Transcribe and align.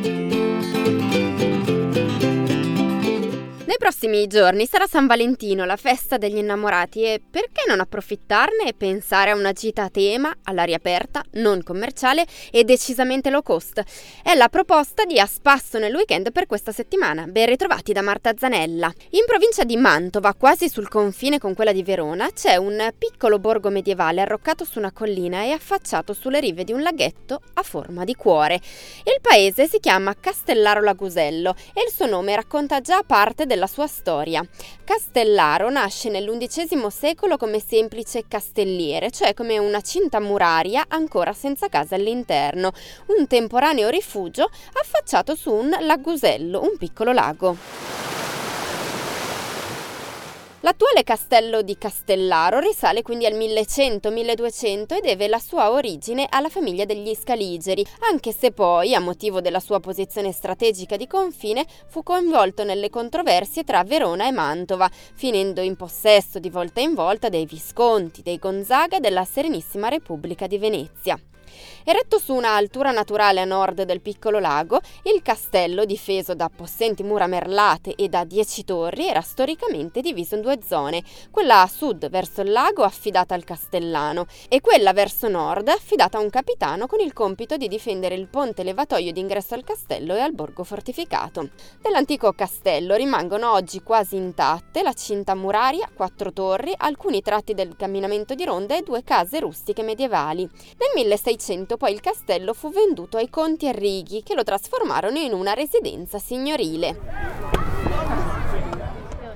Thank 0.00 0.32
you. 0.32 0.37
Prossimi 3.78 4.26
giorni 4.26 4.66
sarà 4.66 4.86
San 4.86 5.06
Valentino, 5.06 5.64
la 5.64 5.76
festa 5.76 6.18
degli 6.18 6.36
innamorati 6.36 7.04
e 7.04 7.22
perché 7.30 7.62
non 7.66 7.80
approfittarne 7.80 8.66
e 8.66 8.74
pensare 8.74 9.30
a 9.30 9.36
una 9.36 9.52
gita 9.52 9.84
a 9.84 9.88
tema, 9.88 10.34
all'aria 10.42 10.76
aperta, 10.76 11.22
non 11.34 11.62
commerciale 11.62 12.26
e 12.50 12.64
decisamente 12.64 13.30
low 13.30 13.40
cost? 13.40 13.80
È 14.22 14.34
la 14.34 14.48
proposta 14.48 15.04
di 15.04 15.20
A 15.20 15.26
Spasso 15.26 15.78
nel 15.78 15.94
weekend 15.94 16.32
per 16.32 16.46
questa 16.46 16.72
settimana. 16.72 17.26
Ben 17.26 17.46
ritrovati 17.46 17.92
da 17.92 18.02
Marta 18.02 18.32
Zanella. 18.36 18.92
In 19.10 19.24
provincia 19.26 19.62
di 19.62 19.76
Mantova, 19.76 20.34
quasi 20.34 20.68
sul 20.68 20.88
confine 20.88 21.38
con 21.38 21.54
quella 21.54 21.72
di 21.72 21.84
Verona, 21.84 22.30
c'è 22.32 22.56
un 22.56 22.90
piccolo 22.98 23.38
borgo 23.38 23.70
medievale 23.70 24.20
arroccato 24.20 24.64
su 24.64 24.78
una 24.78 24.90
collina 24.90 25.44
e 25.44 25.52
affacciato 25.52 26.12
sulle 26.12 26.40
rive 26.40 26.64
di 26.64 26.72
un 26.72 26.82
laghetto 26.82 27.40
a 27.54 27.62
forma 27.62 28.02
di 28.02 28.16
cuore. 28.16 28.56
Il 29.04 29.18
paese 29.22 29.68
si 29.68 29.78
chiama 29.78 30.16
Castellaro 30.18 30.82
Lagusello 30.82 31.54
e 31.72 31.84
il 31.86 31.92
suo 31.92 32.06
nome 32.06 32.34
racconta 32.34 32.80
già 32.80 33.02
parte 33.06 33.46
della 33.46 33.66
sua 33.68 33.86
storia. 33.86 34.44
Castellaro 34.82 35.70
nasce 35.70 36.08
nell'undicesimo 36.08 36.90
secolo 36.90 37.36
come 37.36 37.60
semplice 37.60 38.24
castelliere, 38.26 39.12
cioè 39.12 39.32
come 39.34 39.58
una 39.58 39.80
cinta 39.80 40.18
muraria 40.18 40.86
ancora 40.88 41.32
senza 41.32 41.68
casa 41.68 41.94
all'interno, 41.94 42.72
un 43.16 43.28
temporaneo 43.28 43.88
rifugio 43.88 44.50
affacciato 44.72 45.36
su 45.36 45.52
un 45.52 45.76
lagusello, 45.80 46.60
un 46.60 46.76
piccolo 46.76 47.12
lago. 47.12 47.87
L'attuale 50.68 51.02
castello 51.02 51.62
di 51.62 51.78
Castellaro 51.78 52.58
risale 52.58 53.00
quindi 53.00 53.24
al 53.24 53.32
1100-1200 53.32 54.96
e 54.96 55.00
deve 55.00 55.26
la 55.26 55.38
sua 55.38 55.70
origine 55.70 56.26
alla 56.28 56.50
famiglia 56.50 56.84
degli 56.84 57.14
Scaligeri, 57.14 57.86
anche 58.10 58.32
se 58.32 58.52
poi, 58.52 58.94
a 58.94 59.00
motivo 59.00 59.40
della 59.40 59.60
sua 59.60 59.80
posizione 59.80 60.30
strategica 60.30 60.98
di 60.98 61.06
confine, 61.06 61.64
fu 61.86 62.02
coinvolto 62.02 62.64
nelle 62.64 62.90
controversie 62.90 63.64
tra 63.64 63.82
Verona 63.82 64.28
e 64.28 64.30
Mantova, 64.30 64.90
finendo 65.14 65.62
in 65.62 65.74
possesso 65.74 66.38
di 66.38 66.50
volta 66.50 66.82
in 66.82 66.92
volta 66.92 67.30
dei 67.30 67.46
Visconti, 67.46 68.20
dei 68.20 68.36
Gonzaga 68.36 68.98
e 68.98 69.00
della 69.00 69.24
Serenissima 69.24 69.88
Repubblica 69.88 70.46
di 70.46 70.58
Venezia. 70.58 71.18
Eretto 71.84 72.18
su 72.18 72.34
una 72.34 72.54
altura 72.54 72.90
naturale 72.90 73.40
a 73.40 73.44
nord 73.46 73.84
del 73.84 74.02
piccolo 74.02 74.38
lago, 74.38 74.78
il 75.04 75.22
castello, 75.22 75.86
difeso 75.86 76.34
da 76.34 76.50
possenti 76.54 77.02
mura 77.02 77.26
merlate 77.26 77.94
e 77.94 78.10
da 78.10 78.24
dieci 78.24 78.62
torri, 78.62 79.08
era 79.08 79.22
storicamente 79.22 80.02
diviso 80.02 80.34
in 80.34 80.42
due 80.42 80.58
zone, 80.62 81.02
quella 81.30 81.62
a 81.62 81.66
sud 81.66 82.10
verso 82.10 82.42
il 82.42 82.52
lago 82.52 82.82
affidata 82.82 83.34
al 83.34 83.44
castellano 83.44 84.26
e 84.50 84.60
quella 84.60 84.92
verso 84.92 85.28
nord 85.28 85.68
affidata 85.68 86.18
a 86.18 86.20
un 86.20 86.28
capitano 86.28 86.86
con 86.86 87.00
il 87.00 87.14
compito 87.14 87.56
di 87.56 87.68
difendere 87.68 88.16
il 88.16 88.28
ponte 88.28 88.62
levatoio 88.62 89.10
d'ingresso 89.10 89.54
al 89.54 89.64
castello 89.64 90.14
e 90.14 90.20
al 90.20 90.34
borgo 90.34 90.64
fortificato. 90.64 91.48
Dell'antico 91.80 92.34
castello 92.34 92.96
rimangono 92.96 93.52
oggi 93.52 93.82
quasi 93.82 94.16
intatte 94.16 94.82
la 94.82 94.92
cinta 94.92 95.34
muraria, 95.34 95.88
quattro 95.94 96.34
torri, 96.34 96.74
alcuni 96.76 97.22
tratti 97.22 97.54
del 97.54 97.76
camminamento 97.76 98.34
di 98.34 98.44
ronda 98.44 98.76
e 98.76 98.82
due 98.82 99.02
case 99.02 99.40
rustiche 99.40 99.82
medievali. 99.82 100.42
Nel 100.42 100.90
1600 100.94 101.36
Novecento 101.38 101.76
poi 101.76 101.92
il 101.92 102.00
castello 102.00 102.52
fu 102.52 102.68
venduto 102.72 103.16
ai 103.16 103.30
conti 103.30 103.68
Arrighi 103.68 104.24
che 104.24 104.34
lo 104.34 104.42
trasformarono 104.42 105.18
in 105.18 105.32
una 105.32 105.52
residenza 105.52 106.18
signorile. 106.18 107.77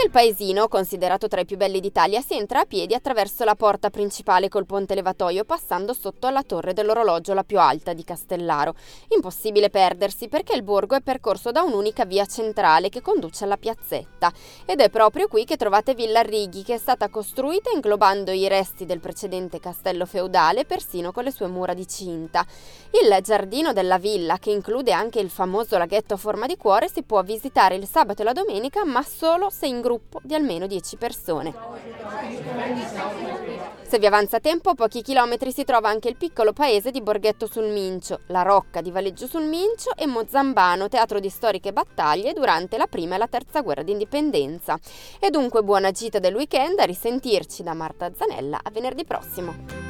Nel 0.00 0.10
paesino, 0.10 0.68
considerato 0.68 1.26
tra 1.26 1.40
i 1.40 1.44
più 1.44 1.56
belli 1.56 1.80
d'Italia, 1.80 2.20
si 2.20 2.34
entra 2.34 2.60
a 2.60 2.64
piedi 2.66 2.94
attraverso 2.94 3.42
la 3.42 3.56
porta 3.56 3.90
principale 3.90 4.48
col 4.48 4.64
ponte 4.64 4.94
levatoio, 4.94 5.42
passando 5.44 5.92
sotto 5.92 6.28
alla 6.28 6.44
torre 6.44 6.72
dell'orologio, 6.72 7.34
la 7.34 7.42
più 7.42 7.58
alta 7.58 7.94
di 7.94 8.04
Castellaro. 8.04 8.76
Impossibile 9.08 9.70
perdersi 9.70 10.28
perché 10.28 10.54
il 10.54 10.62
borgo 10.62 10.94
è 10.94 11.00
percorso 11.00 11.50
da 11.50 11.62
un'unica 11.62 12.04
via 12.04 12.26
centrale 12.26 12.90
che 12.90 13.02
conduce 13.02 13.42
alla 13.42 13.56
piazzetta. 13.56 14.32
Ed 14.66 14.78
è 14.78 14.88
proprio 14.88 15.26
qui 15.26 15.44
che 15.44 15.56
trovate 15.56 15.94
Villa 15.94 16.22
Righi, 16.22 16.62
che 16.62 16.74
è 16.74 16.78
stata 16.78 17.08
costruita 17.08 17.70
inglobando 17.74 18.30
i 18.30 18.46
resti 18.46 18.86
del 18.86 19.00
precedente 19.00 19.58
castello 19.58 20.06
feudale, 20.06 20.64
persino 20.64 21.10
con 21.10 21.24
le 21.24 21.32
sue 21.32 21.48
mura 21.48 21.74
di 21.74 21.88
cinta. 21.88 22.46
Il 23.02 23.18
giardino 23.20 23.72
della 23.72 23.98
villa, 23.98 24.38
che 24.38 24.52
include 24.52 24.92
anche 24.92 25.18
il 25.18 25.28
famoso 25.28 25.76
laghetto 25.76 26.14
a 26.14 26.18
forma 26.18 26.46
di 26.46 26.56
cuore, 26.56 26.88
si 26.88 27.02
può 27.02 27.20
visitare 27.24 27.74
il 27.74 27.88
sabato 27.88 28.22
e 28.22 28.24
la 28.24 28.32
domenica, 28.32 28.84
ma 28.84 29.02
solo 29.02 29.50
se 29.50 29.66
in 29.66 29.86
gruppo 29.88 30.20
di 30.22 30.34
almeno 30.34 30.66
10 30.66 30.96
persone. 30.98 31.54
Se 33.80 33.98
vi 33.98 34.04
avanza 34.04 34.38
tempo, 34.38 34.68
a 34.68 34.74
pochi 34.74 35.00
chilometri 35.00 35.50
si 35.50 35.64
trova 35.64 35.88
anche 35.88 36.10
il 36.10 36.16
piccolo 36.16 36.52
paese 36.52 36.90
di 36.90 37.00
Borghetto 37.00 37.46
sul 37.46 37.68
Mincio, 37.68 38.20
la 38.26 38.42
Rocca 38.42 38.82
di 38.82 38.90
Valeggio 38.90 39.26
sul 39.26 39.44
Mincio 39.44 39.96
e 39.96 40.06
Mozzambano, 40.06 40.88
teatro 40.88 41.20
di 41.20 41.30
storiche 41.30 41.72
battaglie 41.72 42.34
durante 42.34 42.76
la 42.76 42.86
prima 42.86 43.14
e 43.14 43.18
la 43.18 43.28
terza 43.28 43.62
guerra 43.62 43.82
d'indipendenza. 43.82 44.78
E 45.18 45.30
dunque 45.30 45.62
buona 45.62 45.90
gita 45.90 46.18
del 46.18 46.34
weekend, 46.34 46.78
a 46.80 46.84
risentirci 46.84 47.62
da 47.62 47.72
Marta 47.72 48.12
Zanella 48.14 48.60
a 48.62 48.70
venerdì 48.70 49.06
prossimo. 49.06 49.87